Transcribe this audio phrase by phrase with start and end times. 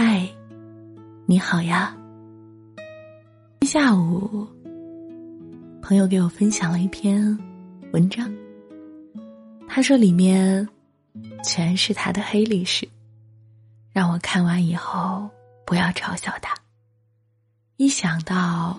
[0.00, 0.28] 嗨，
[1.26, 1.92] 你好呀。
[3.62, 4.46] 下午，
[5.82, 7.36] 朋友给我分享了一篇
[7.92, 8.32] 文章。
[9.66, 10.64] 他说里面
[11.42, 12.88] 全是他的黑历史，
[13.90, 15.28] 让我看完以后
[15.66, 16.54] 不要嘲笑他。
[17.76, 18.78] 一想到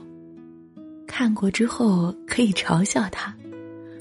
[1.05, 3.35] 看过之后可以嘲笑他，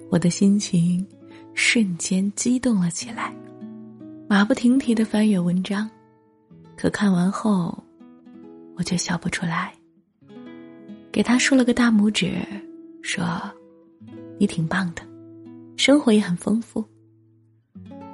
[0.09, 1.05] 我的心情
[1.53, 3.35] 瞬间激动了起来，
[4.29, 5.91] 马不停蹄的翻阅文章。
[6.79, 7.77] 可看完后，
[8.77, 9.75] 我却笑不出来。
[11.11, 12.41] 给他竖了个大拇指，
[13.03, 13.27] 说
[14.39, 15.03] ：“你挺棒的，
[15.77, 16.85] 生活也很丰富。”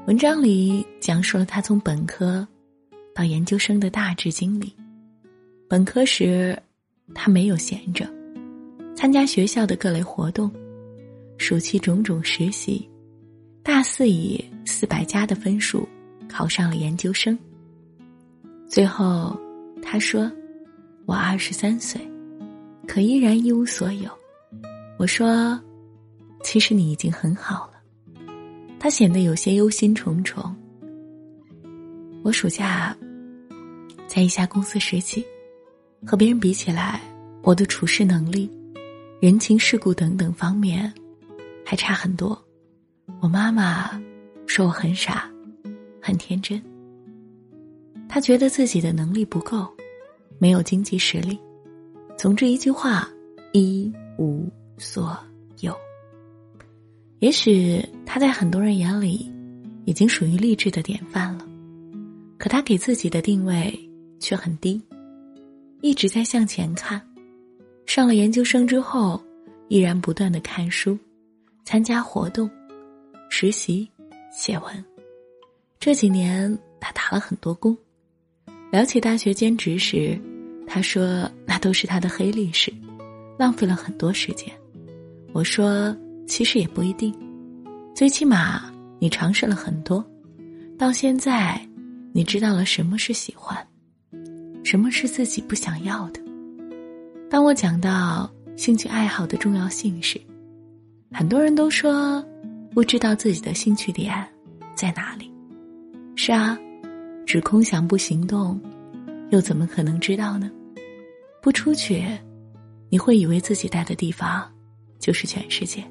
[0.09, 2.47] 文章里讲述了他从本科
[3.15, 4.75] 到研究生的大致经历。
[5.69, 6.59] 本科时，
[7.15, 8.09] 他没有闲着，
[8.97, 10.51] 参加学校的各类活动，
[11.37, 12.89] 暑期种种实习。
[13.63, 15.87] 大四以四百加的分数
[16.27, 17.39] 考上了研究生。
[18.75, 19.39] 最后，
[19.81, 20.29] 他说
[21.07, 22.01] ：“我二十三岁，
[22.89, 24.11] 可依然一无所有。”
[24.99, 25.57] 我说
[26.43, 27.75] ：“其实你已经很好了。”
[28.81, 30.53] 他显得有些忧心忡忡。
[32.25, 32.97] 我暑假
[34.09, 35.25] 在一家公司实习，
[36.05, 37.01] 和别人比起来，
[37.45, 38.51] 我的处事能力、
[39.21, 40.93] 人情世故等等方面
[41.65, 42.37] 还差很多。
[43.21, 44.03] 我妈妈
[44.49, 45.31] 说我很傻，
[46.03, 46.61] 很天真。
[48.15, 49.67] 他觉得自己的能力不够，
[50.39, 51.37] 没有经济实力，
[52.17, 53.11] 总之一句话，
[53.53, 54.49] 一无
[54.79, 55.19] 所
[55.59, 55.77] 有。
[57.19, 59.29] 也许他在很多人眼里，
[59.85, 61.45] 已经属于励志的典范了，
[62.39, 63.77] 可他给自己的定位
[64.21, 64.81] 却很低，
[65.81, 67.03] 一直在向前看。
[67.85, 69.21] 上了研究生之后，
[69.67, 70.97] 依然不断的看书、
[71.65, 72.49] 参加活动、
[73.29, 73.91] 实习、
[74.31, 74.85] 写文。
[75.81, 77.77] 这几年，他打了很多工。
[78.75, 80.21] 聊起大学兼职时，
[80.67, 82.75] 他说那都是他的黑历史，
[83.39, 84.53] 浪费了很多时间。
[85.33, 87.15] 我说其实也不一定，
[87.95, 88.69] 最起码
[88.99, 90.05] 你尝试了很多，
[90.77, 91.65] 到现在
[92.13, 93.57] 你知道了什么是喜欢，
[94.65, 96.21] 什么是自己不想要的。
[97.31, 100.21] 当我讲到兴趣爱好的重要性时，
[101.13, 102.21] 很多人都说
[102.73, 104.13] 不知道自己的兴趣点
[104.75, 105.31] 在哪里。
[106.17, 106.59] 是啊。
[107.27, 108.61] 只空想不行动，
[109.31, 110.51] 又怎么可能知道呢？
[111.43, 112.05] 不出去，
[112.89, 114.51] 你会以为自己待的地方
[114.99, 115.83] 就是全世界；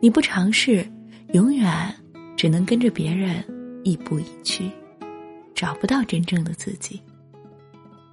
[0.00, 0.86] 你不尝试，
[1.32, 1.94] 永远
[2.36, 3.44] 只能跟着别人
[3.84, 4.70] 亦步亦趋，
[5.54, 7.00] 找不到真正的自己。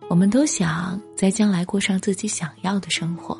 [0.10, 3.38] 我们都想在将来过上自己想要的生活，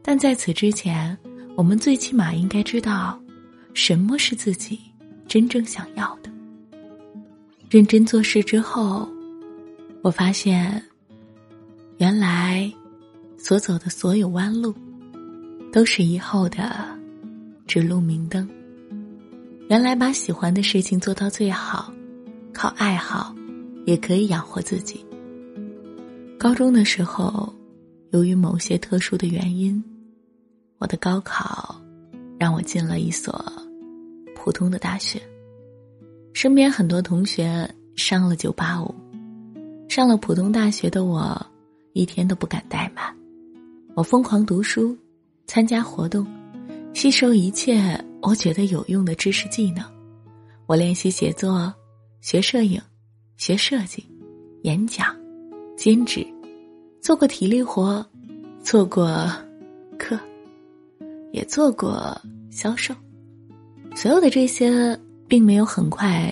[0.00, 1.16] 但在此之前，
[1.56, 3.20] 我们最起码应该知道，
[3.74, 4.80] 什么是自己
[5.28, 6.31] 真正想要的。
[7.72, 9.08] 认真做事之后，
[10.02, 10.84] 我发现，
[11.96, 12.70] 原来
[13.38, 14.74] 所走的所有弯路，
[15.72, 16.86] 都是以后的
[17.66, 18.46] 指路明灯。
[19.70, 21.90] 原来把喜欢的事情做到最好，
[22.52, 23.34] 靠爱好
[23.86, 25.02] 也可以养活自己。
[26.38, 27.50] 高中的时候，
[28.10, 29.82] 由于某些特殊的原因，
[30.76, 31.74] 我的高考
[32.38, 33.42] 让我进了一所
[34.36, 35.18] 普通的大学。
[36.34, 38.92] 身边很多同学上了九八五，
[39.88, 41.40] 上了普通大学的我，
[41.92, 43.14] 一天都不敢怠慢。
[43.94, 44.96] 我疯狂读书，
[45.46, 46.26] 参加活动，
[46.94, 49.84] 吸收一切我觉得有用的知识技能。
[50.66, 51.72] 我练习写作，
[52.22, 52.80] 学摄影，
[53.36, 54.04] 学设计，
[54.62, 55.14] 演讲，
[55.76, 56.26] 兼职，
[57.02, 58.04] 做过体力活，
[58.62, 59.30] 做过
[59.98, 60.18] 课，
[61.30, 62.18] 也做过
[62.50, 62.94] 销售。
[63.94, 64.98] 所有的这些。
[65.32, 66.30] 并没有很快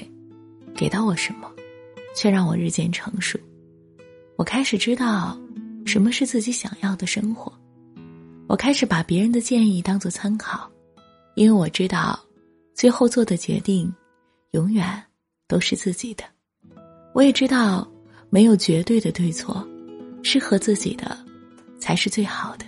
[0.77, 1.51] 给到我什么，
[2.15, 3.41] 却让我日渐成熟。
[4.37, 5.41] 我开始知道
[5.87, 7.51] 什么是自己想要的生活。
[8.47, 10.71] 我开始把别人的建议当做参考，
[11.35, 12.21] 因为我知道，
[12.75, 13.91] 最后做的决定
[14.51, 15.03] 永远
[15.49, 16.23] 都是自己的。
[17.15, 17.91] 我也知道，
[18.29, 19.67] 没有绝对的对错，
[20.23, 21.17] 适合自己的
[21.79, 22.67] 才是最好的。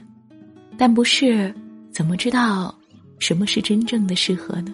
[0.79, 1.55] 但不是，
[1.93, 2.75] 怎么知道
[3.19, 4.73] 什么是真正的适合呢？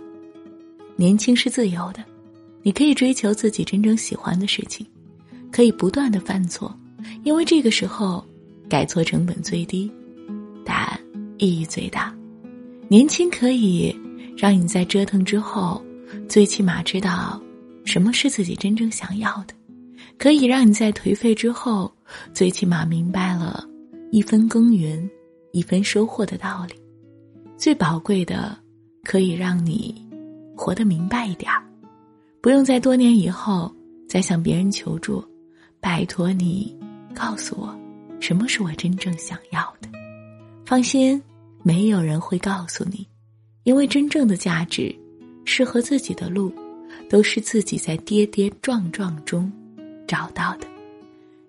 [1.01, 2.05] 年轻是自由的，
[2.65, 4.85] 你可以追求自己真正喜欢的事情，
[5.53, 6.77] 可以不断的犯错，
[7.23, 8.27] 因为这个时候
[8.69, 9.89] 改错成本最低，
[10.65, 11.01] 但
[11.39, 12.13] 意义最大。
[12.89, 13.97] 年轻可以
[14.37, 15.81] 让你在折腾之后，
[16.29, 17.41] 最起码知道
[17.85, 19.55] 什么是自己真正想要的，
[20.19, 21.95] 可以让你在颓废之后，
[22.35, 23.65] 最起码明白了
[24.11, 25.09] 一分耕耘
[25.53, 26.75] 一分收获的道理。
[27.57, 28.59] 最宝贵的，
[29.05, 30.08] 可以让你。
[30.59, 31.63] 活得明白一点儿，
[32.41, 33.73] 不用在多年以后
[34.09, 35.25] 再向别人求助，
[35.79, 36.77] 拜托你
[37.15, 37.73] 告诉我，
[38.19, 39.89] 什么是我真正想要的。
[40.67, 41.23] 放心，
[41.63, 43.07] 没有人会告诉你，
[43.63, 44.93] 因为真正的价值，
[45.45, 46.53] 适合自己的路，
[47.09, 49.51] 都是自己在跌跌撞撞中
[50.09, 50.67] 找到的。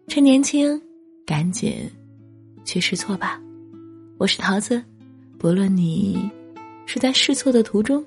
[0.08, 0.80] 趁年轻，
[1.26, 1.90] 赶紧
[2.64, 3.42] 去试错吧。
[4.20, 4.84] 我是桃子，
[5.40, 6.30] 不论你
[6.86, 8.06] 是在试错的途中，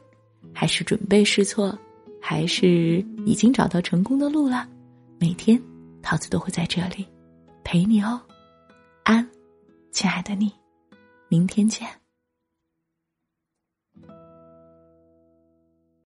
[0.53, 1.77] 还是准备试错，
[2.21, 4.69] 还是已经找到成功的路了，
[5.19, 5.61] 每天
[6.03, 7.07] 桃子都会在这里
[7.65, 8.21] 陪你哦。
[9.05, 9.29] 安，
[9.91, 10.53] 亲爱的你，
[11.29, 12.02] 明天见。